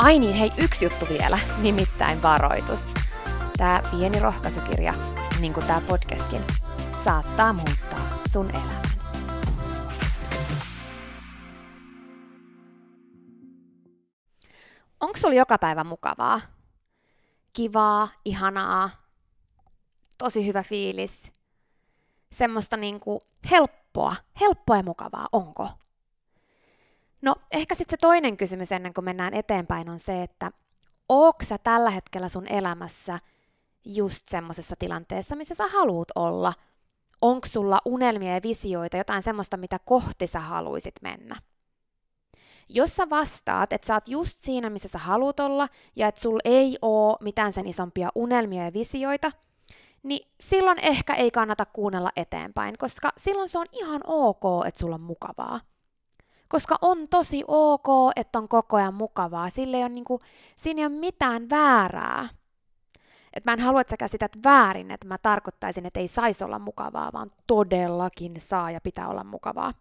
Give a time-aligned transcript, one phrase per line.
[0.00, 2.88] Ai niin, hei, yksi juttu vielä, nimittäin varoitus.
[3.56, 4.94] Tämä pieni rohkaisukirja,
[5.40, 6.42] niin kuin tämä podcastkin,
[7.04, 8.82] saattaa muuttaa sun elämän.
[15.00, 16.40] Onko sulla joka päivä mukavaa?
[17.52, 18.90] Kivaa, ihanaa,
[20.18, 21.32] tosi hyvä fiilis.
[22.32, 25.68] Semmoista niinku helppoa, helppoa ja mukavaa, onko?
[27.22, 30.50] No ehkä sitten se toinen kysymys ennen kuin mennään eteenpäin on se, että
[31.08, 33.18] ootko sä tällä hetkellä sun elämässä
[33.84, 36.52] just semmoisessa tilanteessa, missä sä haluut olla?
[37.20, 41.36] Onko sulla unelmia ja visioita, jotain semmoista, mitä kohti sä haluisit mennä?
[42.68, 46.38] Jos sä vastaat, että sä oot just siinä, missä sä haluat olla, ja että sul
[46.44, 49.32] ei oo mitään sen isompia unelmia ja visioita,
[50.02, 54.94] niin silloin ehkä ei kannata kuunnella eteenpäin, koska silloin se on ihan ok, että sulla
[54.94, 55.60] on mukavaa
[56.50, 59.50] koska on tosi ok, että on koko ajan mukavaa.
[59.50, 60.20] Sille ei ole, niin kuin,
[60.56, 62.28] siinä ei ole mitään väärää.
[63.32, 66.58] Et mä en halua, että sä käsität väärin, että mä tarkoittaisin, että ei saisi olla
[66.58, 69.74] mukavaa, vaan todellakin saa ja pitää olla mukavaa.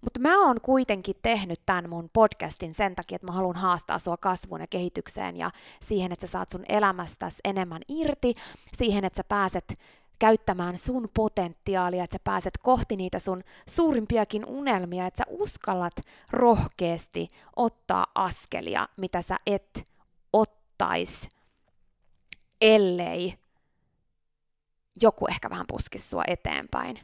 [0.00, 4.16] Mutta mä oon kuitenkin tehnyt tämän mun podcastin sen takia, että mä haluan haastaa sua
[4.16, 5.50] kasvuun ja kehitykseen ja
[5.82, 8.34] siihen, että sä saat sun elämästäsi enemmän irti,
[8.76, 9.78] siihen, että sä pääset
[10.18, 15.94] käyttämään sun potentiaalia, että sä pääset kohti niitä sun suurimpiakin unelmia, että sä uskallat
[16.30, 19.88] rohkeasti ottaa askelia, mitä sä et
[20.32, 21.28] ottais,
[22.60, 23.34] ellei
[25.02, 26.98] joku ehkä vähän puskisi sua eteenpäin.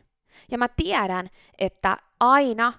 [0.50, 2.72] Ja mä tiedän, että aina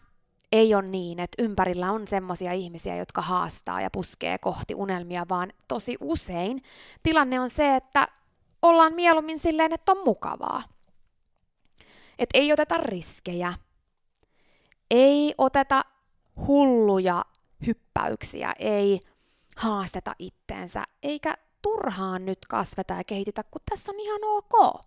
[0.51, 5.53] ei ole niin, että ympärillä on semmoisia ihmisiä, jotka haastaa ja puskee kohti unelmia, vaan
[5.67, 6.63] tosi usein
[7.03, 8.07] tilanne on se, että
[8.69, 10.63] ollaan mieluummin silleen, että on mukavaa.
[12.19, 13.53] Et ei oteta riskejä.
[14.91, 15.85] Ei oteta
[16.47, 17.25] hulluja
[17.67, 18.99] hyppäyksiä, ei
[19.57, 24.85] haasteta itteensä, eikä turhaan nyt kasveta ja kehitytä, kun tässä on ihan ok.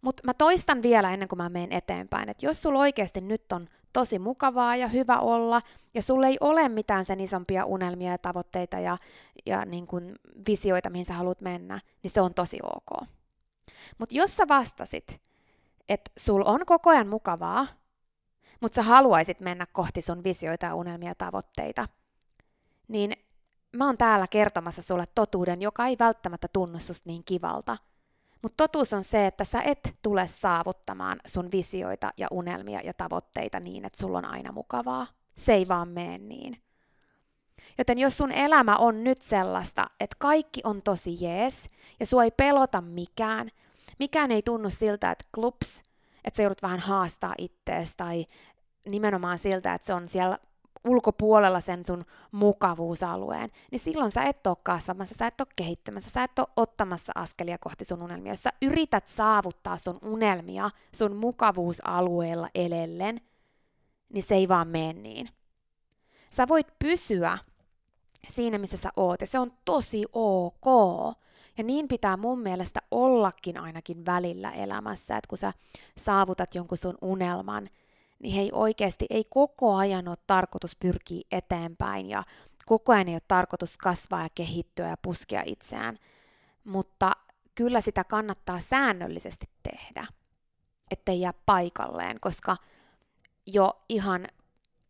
[0.00, 3.68] Mutta mä toistan vielä ennen kuin mä menen eteenpäin, että jos sulla oikeasti nyt on
[3.92, 5.62] tosi mukavaa ja hyvä olla,
[5.94, 8.98] ja sulla ei ole mitään sen isompia unelmia ja tavoitteita ja,
[9.46, 10.16] ja niin kuin
[10.48, 13.08] visioita, mihin sä haluat mennä, niin se on tosi ok.
[13.98, 15.20] Mutta jos sä vastasit,
[15.88, 17.66] että sul on koko ajan mukavaa,
[18.60, 21.88] mutta sä haluaisit mennä kohti sun visioita ja unelmia ja tavoitteita,
[22.88, 23.12] niin
[23.72, 27.76] mä oon täällä kertomassa sulle totuuden, joka ei välttämättä tunnu susta niin kivalta–
[28.42, 33.60] mutta totuus on se, että sä et tule saavuttamaan sun visioita ja unelmia ja tavoitteita
[33.60, 35.06] niin, että sulla on aina mukavaa.
[35.36, 36.62] Se ei vaan mene niin.
[37.78, 41.68] Joten jos sun elämä on nyt sellaista, että kaikki on tosi jees
[42.00, 43.50] ja sua ei pelota mikään,
[43.98, 45.82] mikään ei tunnu siltä, että klups,
[46.24, 48.26] että sä joudut vähän haastaa ittees tai
[48.88, 50.38] nimenomaan siltä, että se on siellä
[50.84, 56.22] ulkopuolella sen sun mukavuusalueen, niin silloin sä et ole kasvamassa, sä et ole kehittymässä, sä
[56.24, 58.32] et ole ottamassa askelia kohti sun unelmia.
[58.32, 63.20] Jos sä yrität saavuttaa sun unelmia sun mukavuusalueella elellen,
[64.12, 65.28] niin se ei vaan mene niin.
[66.30, 67.38] Sä voit pysyä
[68.28, 70.66] siinä, missä sä oot, ja se on tosi ok.
[71.58, 75.52] Ja niin pitää mun mielestä ollakin ainakin välillä elämässä, että kun sä
[75.98, 77.68] saavutat jonkun sun unelman,
[78.22, 82.24] niin hei oikeasti ei koko ajan ole tarkoitus pyrkiä eteenpäin ja
[82.66, 85.98] koko ajan ei ole tarkoitus kasvaa ja kehittyä ja puskea itseään,
[86.64, 87.12] mutta
[87.54, 90.06] kyllä sitä kannattaa säännöllisesti tehdä,
[90.90, 92.56] ettei jää paikalleen, koska
[93.46, 94.26] jo ihan,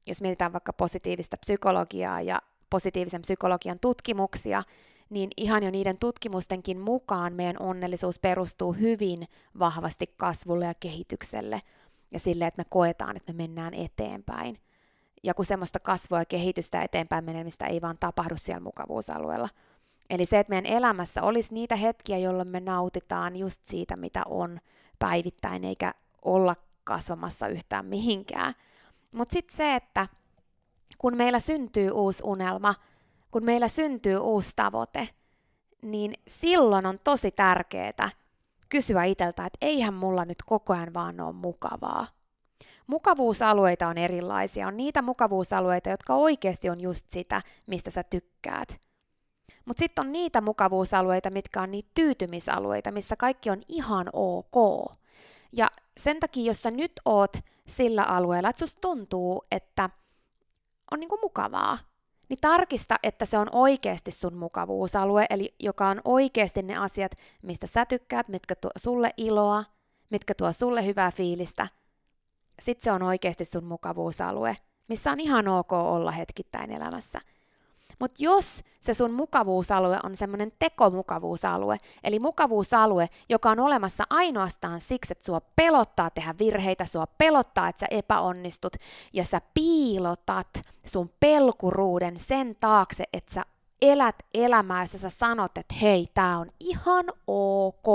[0.07, 4.63] jos mietitään vaikka positiivista psykologiaa ja positiivisen psykologian tutkimuksia,
[5.11, 11.63] niin ihan jo niiden tutkimustenkin mukaan meidän onnellisuus perustuu hyvin vahvasti kasvulle ja kehitykselle
[12.13, 14.59] ja sille, että me koetaan, että me mennään eteenpäin.
[15.23, 19.49] Ja kun semmoista kasvua ja kehitystä eteenpäin menemistä ei vaan tapahdu siellä mukavuusalueella.
[20.11, 24.61] Eli se, että meidän elämässä olisi niitä hetkiä, jolloin me nautitaan just siitä, mitä on
[24.99, 28.55] päivittäin, eikä olla kasvamassa yhtään mihinkään.
[29.13, 30.07] Mutta sitten se, että
[30.99, 32.75] kun meillä syntyy uusi unelma,
[33.31, 35.09] kun meillä syntyy uusi tavoite,
[35.83, 38.11] niin silloin on tosi tärkeää
[38.73, 42.07] kysyä itseltä, että eihän mulla nyt koko ajan vaan ole mukavaa.
[42.87, 44.67] Mukavuusalueita on erilaisia.
[44.67, 48.81] On niitä mukavuusalueita, jotka oikeasti on just sitä, mistä sä tykkäät.
[49.65, 54.93] Mutta sitten on niitä mukavuusalueita, mitkä on niitä tyytymisalueita, missä kaikki on ihan ok.
[55.53, 57.37] Ja sen takia, jos sä nyt oot
[57.67, 59.91] sillä alueella, että susta tuntuu, että
[60.91, 61.79] on niinku mukavaa,
[62.33, 67.13] niin tarkista, että se on oikeasti sun mukavuusalue, eli joka on oikeasti ne asiat,
[67.43, 69.65] mistä sä tykkäät, mitkä tuo sulle iloa,
[70.11, 71.69] mitkä tuo sulle hyvää fiilistä.
[72.61, 74.57] Sitten se on oikeasti sun mukavuusalue,
[74.89, 77.21] missä on ihan ok olla hetkittäin elämässä.
[78.03, 85.13] Mutta jos se sun mukavuusalue on semmoinen tekomukavuusalue, eli mukavuusalue, joka on olemassa ainoastaan siksi,
[85.13, 88.77] että sua pelottaa tehdä virheitä, sua pelottaa, että sä epäonnistut,
[89.13, 90.49] ja sä piilotat
[90.85, 93.43] sun pelkuruuden sen taakse, että sä
[93.83, 97.87] elät elämää, jossa sä sanot, että hei, tää on ihan ok.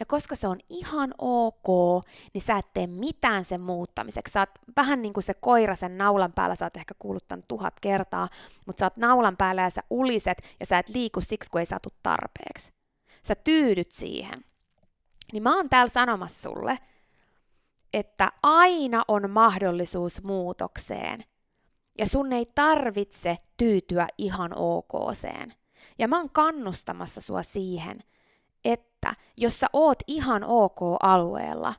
[0.00, 2.04] Ja koska se on ihan ok,
[2.34, 4.32] niin sä et tee mitään sen muuttamiseksi.
[4.32, 7.44] Sä oot vähän niin kuin se koira sen naulan päällä, sä oot ehkä kuullut tämän
[7.48, 8.28] tuhat kertaa,
[8.66, 11.66] mutta sä oot naulan päällä ja sä uliset ja sä et liiku siksi, kun ei
[11.66, 12.72] saatu tarpeeksi.
[13.22, 14.44] Sä tyydyt siihen.
[15.32, 16.78] Niin mä oon täällä sanomassa sulle,
[17.94, 21.24] että aina on mahdollisuus muutokseen–
[21.98, 25.54] ja sun ei tarvitse tyytyä ihan OKseen.
[25.98, 28.00] Ja mä oon kannustamassa sua siihen,
[28.64, 31.74] että jos sä oot ihan OK-alueella,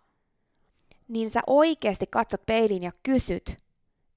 [1.08, 3.58] niin sä oikeasti katsot peiliin ja kysyt,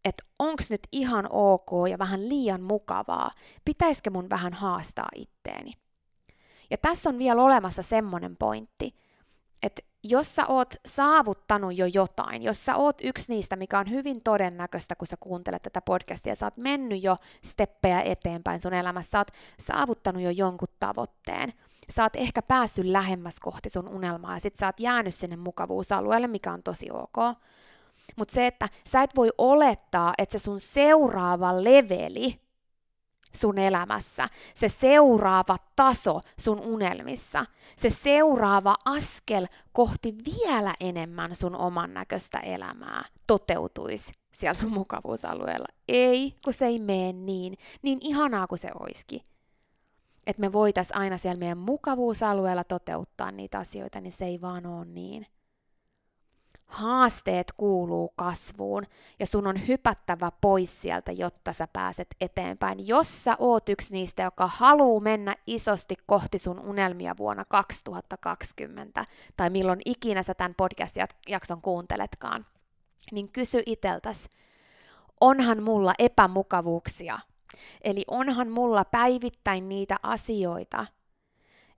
[0.05, 3.31] että onks nyt ihan ok ja vähän liian mukavaa,
[3.65, 5.73] pitäisikö mun vähän haastaa itteeni.
[6.71, 8.95] Ja tässä on vielä olemassa semmonen pointti,
[9.63, 14.21] että jos sä oot saavuttanut jo jotain, jos sä oot yksi niistä, mikä on hyvin
[14.23, 19.19] todennäköistä, kun sä kuuntelet tätä podcastia, sä oot mennyt jo steppejä eteenpäin sun elämässä, sä
[19.19, 19.31] oot
[19.61, 21.53] saavuttanut jo jonkun tavoitteen,
[21.91, 26.27] sä oot ehkä päässyt lähemmäs kohti sun unelmaa ja sit sä oot jäänyt sinne mukavuusalueelle,
[26.27, 27.39] mikä on tosi ok.
[28.17, 32.41] Mutta se, että sä et voi olettaa, että se sun seuraava leveli
[33.33, 37.47] sun elämässä, se seuraava taso sun unelmissa,
[37.77, 45.67] se seuraava askel kohti vielä enemmän sun oman näköistä elämää toteutuisi siellä sun mukavuusalueella.
[45.89, 49.25] Ei, kun se ei mene niin, niin ihanaa kuin se oiski.
[50.27, 54.85] Että me voitaisiin aina siellä meidän mukavuusalueella toteuttaa niitä asioita, niin se ei vaan ole
[54.85, 55.27] niin.
[56.71, 58.87] Haasteet kuuluu kasvuun
[59.19, 62.87] ja sun on hypättävä pois sieltä, jotta sä pääset eteenpäin.
[62.87, 69.51] Jos sä oot yksi niistä, joka haluu mennä isosti kohti sun unelmia vuonna 2020 tai
[69.51, 72.47] milloin ikinä sä tämän podcast-jakson kuunteletkaan,
[73.13, 74.29] niin kysy iteltäs,
[75.21, 77.19] onhan mulla epämukavuuksia?
[77.85, 80.87] Eli onhan mulla päivittäin niitä asioita,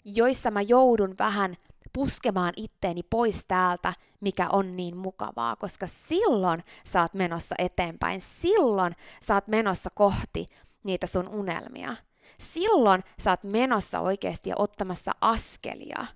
[0.05, 1.57] joissa mä joudun vähän
[1.93, 8.97] puskemaan itteeni pois täältä, mikä on niin mukavaa, koska silloin sä oot menossa eteenpäin, silloin
[9.23, 10.49] sä oot menossa kohti
[10.85, 11.97] niitä sun unelmia.
[12.39, 16.07] Silloin sä oot menossa oikeasti ja ottamassa askelia.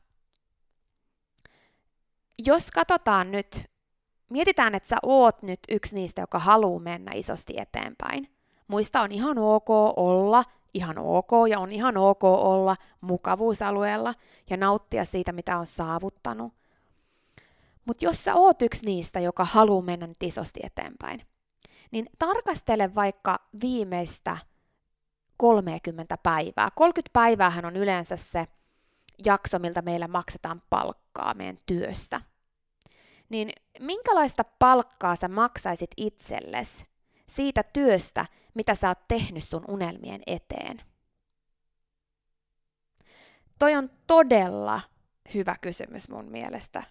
[2.47, 3.65] Jos katsotaan nyt,
[4.31, 8.29] mietitään, että sä oot nyt yksi niistä, joka haluaa mennä isosti eteenpäin.
[8.69, 10.45] Muista on ihan ok olla
[10.77, 14.15] ihan ok ja on ihan ok olla mukavuusalueella
[14.51, 16.53] ja nauttia siitä, mitä on saavuttanut.
[17.85, 21.23] Mutta jos sä oot yksi niistä, joka haluaa mennä nyt isosti eteenpäin,
[21.91, 24.37] niin tarkastele vaikka viimeistä
[25.37, 26.69] 30 päivää.
[26.75, 28.47] 30 päiväähän on yleensä se
[29.25, 32.21] jakso, miltä meillä maksetaan palkkaa meidän työstä.
[33.29, 36.85] Niin minkälaista palkkaa sä maksaisit itsellesi
[37.29, 40.83] siitä työstä, mitä sä oot tehnyt sun unelmien eteen?
[43.59, 44.81] Toi on todella
[45.35, 46.83] hyvä kysymys mun mielestä.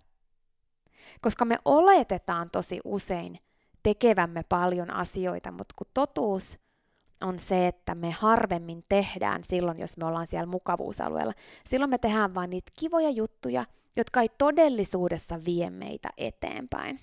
[1.22, 3.40] Koska me oletetaan tosi usein
[3.84, 6.60] tekevämme paljon asioita, mutta kun totuus
[7.22, 11.34] on se, että me harvemmin tehdään silloin, jos me ollaan siellä mukavuusalueella.
[11.66, 13.66] Silloin me tehdään vain niitä kivoja juttuja,
[13.96, 17.00] jotka ei todellisuudessa vie meitä eteenpäin.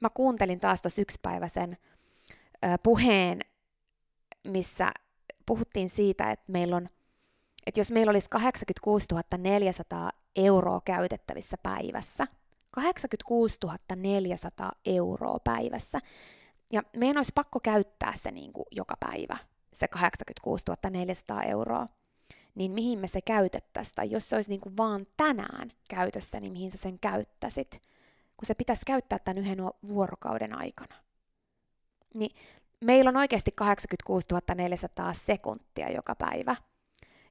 [0.00, 1.76] Mä kuuntelin taas tuossa yksipäiväisen
[2.64, 3.40] ö, puheen,
[4.48, 4.90] missä
[5.46, 6.88] puhuttiin siitä, että meillä on
[7.66, 9.06] että jos meillä olisi 86
[9.38, 12.26] 400 euroa käytettävissä päivässä,
[12.70, 13.58] 86
[13.96, 15.98] 400 euroa päivässä,
[16.72, 19.36] ja meidän olisi pakko käyttää se niin kuin joka päivä,
[19.72, 21.88] se 86 400 euroa,
[22.54, 26.52] niin mihin me se käytettäisiin, tai jos se olisi niin kuin vaan tänään käytössä, niin
[26.52, 27.82] mihin sä sen käyttäisit,
[28.36, 30.94] kun se pitäisi käyttää tämän yhden vuorokauden aikana.
[32.14, 32.36] Niin
[32.80, 36.56] meillä on oikeasti 86 400 sekuntia joka päivä,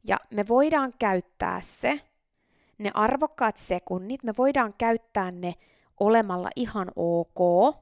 [0.08, 2.02] ja me voidaan käyttää se,
[2.78, 5.54] ne arvokkaat sekunnit, me voidaan käyttää ne
[6.00, 7.76] olemalla ihan ok.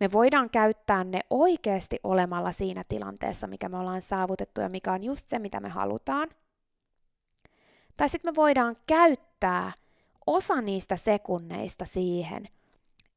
[0.00, 5.02] Me voidaan käyttää ne oikeasti olemalla siinä tilanteessa, mikä me ollaan saavutettu ja mikä on
[5.02, 6.28] just se, mitä me halutaan.
[7.96, 9.72] Tai sitten me voidaan käyttää
[10.30, 12.46] osa niistä sekunneista siihen,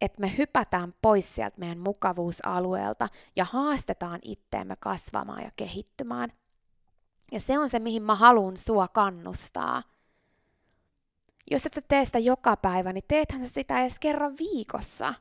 [0.01, 6.34] että me hypätään pois sieltä meidän mukavuusalueelta ja haastetaan itteemme kasvamaan ja kehittymään–
[7.34, 9.84] ja se on se, mihin mä haluan sua kannustaa.
[11.51, 15.13] Jos et sä tee sitä joka päivä, niin teethän sä sitä edes kerran viikossa.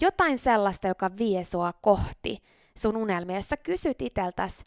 [0.00, 2.38] Jotain sellaista, joka vie sua kohti
[2.76, 3.36] sun unelmia.
[3.36, 4.64] Jos sä kysyt iteltäs,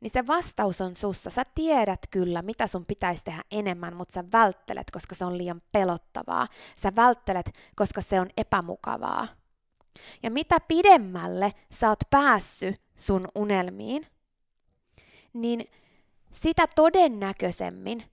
[0.00, 1.30] niin se vastaus on sussa.
[1.30, 5.62] Sä tiedät kyllä, mitä sun pitäisi tehdä enemmän, mutta sä välttelet, koska se on liian
[5.72, 6.48] pelottavaa.
[6.76, 9.28] Sä välttelet, koska se on epämukavaa.
[10.22, 14.06] Ja mitä pidemmälle sä oot päässyt sun unelmiin,
[15.32, 15.70] niin
[16.32, 18.04] sitä todennäköisemmin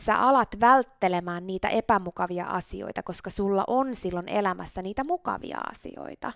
[0.00, 6.32] sä alat välttelemään niitä epämukavia asioita, koska sulla on silloin elämässä niitä mukavia asioita.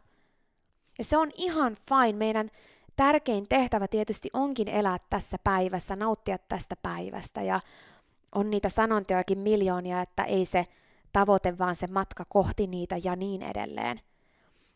[0.98, 2.18] Ja se on ihan fine.
[2.18, 2.50] Meidän
[2.96, 7.60] tärkein tehtävä tietysti onkin elää tässä päivässä, nauttia tästä päivästä ja
[8.34, 10.66] on niitä sanontojakin miljoonia, että ei se
[11.12, 14.00] tavoite, vaan se matka kohti niitä ja niin edelleen.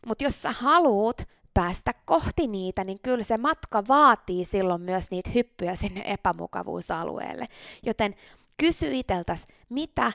[0.05, 1.21] Mutta jos sä haluut
[1.53, 7.47] päästä kohti niitä, niin kyllä se matka vaatii silloin myös niitä hyppyjä sinne epämukavuusalueelle.
[7.83, 8.15] Joten
[8.57, 10.11] kysy iteltäs, mitä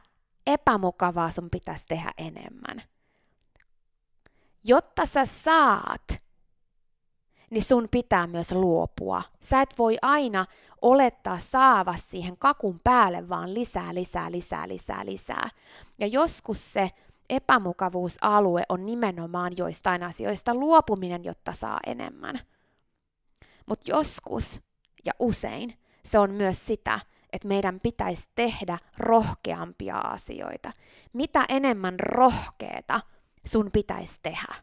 [0.47, 2.83] epämukavaa sun pitäisi tehdä enemmän.
[4.65, 6.24] Jotta sä saat,
[7.55, 9.23] niin sun pitää myös luopua.
[9.41, 10.47] Sä et voi aina
[10.83, 15.49] olettaa saava siihen kakun päälle vaan lisää, lisää, lisää, lisää, lisää.
[15.99, 16.91] Ja joskus se
[17.31, 22.41] epämukavuusalue on nimenomaan joistain asioista luopuminen, jotta saa enemmän.
[23.67, 24.61] Mutta joskus
[25.05, 27.01] ja usein se on myös sitä,
[27.33, 30.73] että meidän pitäisi tehdä rohkeampia asioita.
[31.13, 33.01] Mitä enemmän rohkeeta
[33.47, 34.55] sun pitäisi tehdä?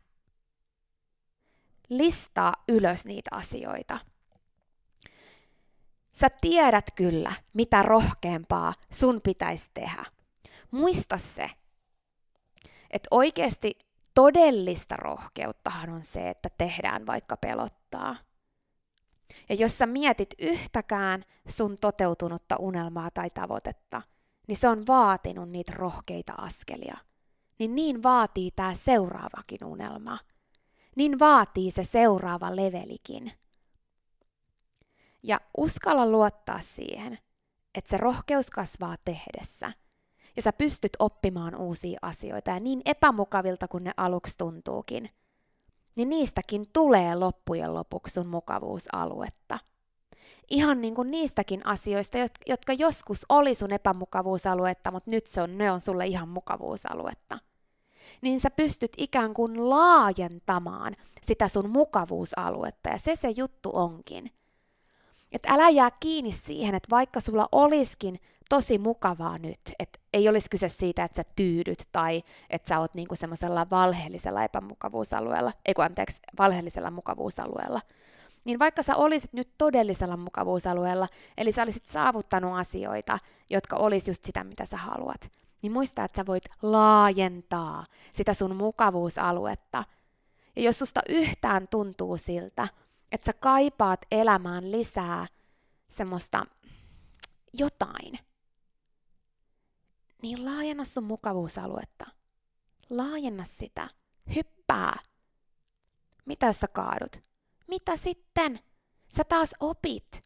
[1.92, 4.00] Listaa ylös niitä asioita.
[6.14, 10.06] Sä tiedät kyllä, mitä rohkeampaa sun pitäisi tehdä.
[10.72, 11.50] Muista se,
[12.92, 13.80] että oikeasti
[14.14, 18.16] todellista rohkeuttahan on se, että tehdään vaikka pelottaa.
[19.50, 24.02] Ja jos sä mietit yhtäkään sun toteutunutta unelmaa tai tavoitetta,
[24.48, 26.98] niin se on vaatinut niitä rohkeita askelia.
[27.60, 30.18] Niin niin vaatii tämä seuraavakin unelma.
[30.96, 33.32] Niin vaatii se seuraava levelikin.
[35.24, 37.20] Ja uskalla luottaa siihen,
[37.76, 39.74] että se rohkeus kasvaa tehdessä–
[40.36, 45.10] ja sä pystyt oppimaan uusia asioita ja niin epämukavilta kuin ne aluksi tuntuukin,
[45.96, 49.60] niin niistäkin tulee loppujen lopuksi sun mukavuusaluetta.
[50.50, 52.18] Ihan niin kuin niistäkin asioista,
[52.48, 57.40] jotka joskus oli sun epämukavuusaluetta, mutta nyt se on, ne on sulle ihan mukavuusaluetta.
[58.22, 64.32] Niin sä pystyt ikään kuin laajentamaan sitä sun mukavuusaluetta ja se se juttu onkin.
[65.32, 70.50] Että älä jää kiinni siihen, että vaikka sulla olisikin tosi mukavaa nyt, että ei olisi
[70.50, 75.86] kyse siitä, että sä tyydyt tai että sä oot niinku semmoisella valheellisella epämukavuusalueella, ei kun
[75.86, 77.82] anteeksi, valheellisella mukavuusalueella,
[78.46, 84.26] niin vaikka sä olisit nyt todellisella mukavuusalueella, eli sä olisit saavuttanut asioita, jotka olisi just
[84.26, 89.84] sitä, mitä sä haluat, niin muista, että sä voit laajentaa sitä sun mukavuusaluetta.
[90.56, 92.68] Ja jos susta yhtään tuntuu siltä,
[93.12, 95.28] että sä kaipaat elämään lisää
[95.90, 96.46] semmoista
[97.54, 98.20] jotain,
[100.22, 102.06] niin laajenna sun mukavuusaluetta.
[102.90, 103.90] Laajenna sitä.
[104.36, 105.00] Hyppää.
[106.26, 107.24] Mitä jos sä kaadut?
[107.68, 108.60] Mitä sitten?
[109.16, 110.24] Sä taas opit.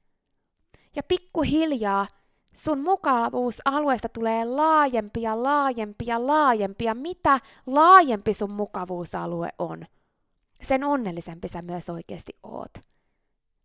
[0.96, 2.08] Ja pikkuhiljaa
[2.56, 6.96] sun mukavuusalueesta tulee laajempia, laajempia, laajempia.
[6.96, 9.86] Mitä laajempi sun mukavuusalue on,
[10.62, 12.74] sen onnellisempi sä myös oikeasti oot.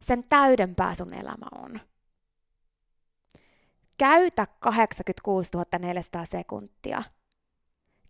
[0.02, 1.80] Sen täydempää sun elämä on.
[3.98, 7.02] Käytä 86 400 sekuntia.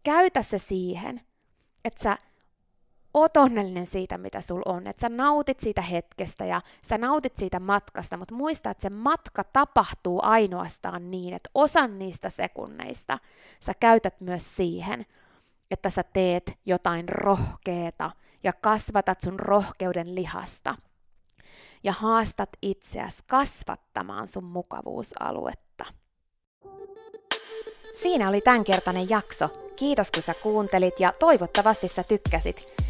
[0.02, 1.20] Käytä se siihen,
[1.84, 2.18] että sä
[3.14, 4.86] oot onnellinen siitä, mitä sul on.
[4.86, 9.44] Että sä nautit siitä hetkestä ja sä nautit siitä matkasta, mutta muista, että se matka
[9.44, 13.18] tapahtuu ainoastaan niin, että osan niistä sekunneista
[13.60, 15.06] sä käytät myös siihen,
[15.70, 18.10] että sä teet jotain rohkeeta
[18.44, 20.76] ja kasvatat sun rohkeuden lihasta.
[21.84, 25.84] Ja haastat itseäsi kasvattamaan sun mukavuusaluetta.
[28.02, 29.48] Siinä oli tämänkertainen jakso.
[29.76, 32.89] Kiitos kun sä kuuntelit ja toivottavasti sä tykkäsit.